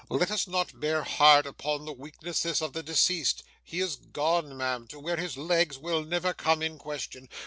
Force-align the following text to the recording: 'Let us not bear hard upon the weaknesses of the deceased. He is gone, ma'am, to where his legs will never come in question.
'Let 0.09 0.31
us 0.31 0.47
not 0.47 0.79
bear 0.79 1.03
hard 1.03 1.45
upon 1.45 1.85
the 1.85 1.93
weaknesses 1.93 2.59
of 2.63 2.73
the 2.73 2.81
deceased. 2.81 3.43
He 3.63 3.79
is 3.81 3.97
gone, 3.97 4.57
ma'am, 4.57 4.87
to 4.87 4.99
where 4.99 5.17
his 5.17 5.37
legs 5.37 5.77
will 5.77 6.03
never 6.03 6.33
come 6.33 6.63
in 6.63 6.79
question. 6.79 7.29